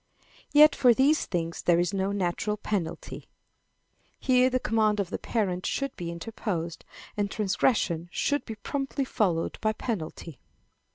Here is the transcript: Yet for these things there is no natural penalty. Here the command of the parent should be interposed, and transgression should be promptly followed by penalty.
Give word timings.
Yet 0.51 0.75
for 0.75 0.95
these 0.95 1.27
things 1.27 1.61
there 1.61 1.79
is 1.79 1.93
no 1.93 2.11
natural 2.11 2.57
penalty. 2.57 3.29
Here 4.19 4.49
the 4.49 4.59
command 4.59 4.99
of 4.99 5.11
the 5.11 5.19
parent 5.19 5.63
should 5.67 5.95
be 5.95 6.09
interposed, 6.09 6.85
and 7.15 7.29
transgression 7.29 8.09
should 8.11 8.43
be 8.43 8.55
promptly 8.55 9.05
followed 9.05 9.59
by 9.61 9.73
penalty. 9.73 10.39